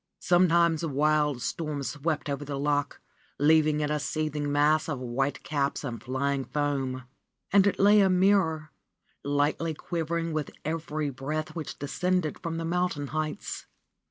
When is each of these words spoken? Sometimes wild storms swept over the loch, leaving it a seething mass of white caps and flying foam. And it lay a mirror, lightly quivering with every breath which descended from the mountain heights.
Sometimes 0.17 0.83
wild 0.83 1.43
storms 1.43 1.91
swept 1.91 2.27
over 2.27 2.43
the 2.43 2.57
loch, 2.57 2.99
leaving 3.37 3.81
it 3.81 3.91
a 3.91 3.99
seething 3.99 4.51
mass 4.51 4.89
of 4.89 4.97
white 4.99 5.43
caps 5.43 5.83
and 5.83 6.01
flying 6.01 6.43
foam. 6.43 7.03
And 7.53 7.67
it 7.67 7.77
lay 7.77 7.99
a 8.01 8.09
mirror, 8.09 8.71
lightly 9.23 9.75
quivering 9.75 10.33
with 10.33 10.49
every 10.65 11.11
breath 11.11 11.55
which 11.55 11.77
descended 11.77 12.39
from 12.39 12.57
the 12.57 12.65
mountain 12.65 13.09
heights. 13.09 13.67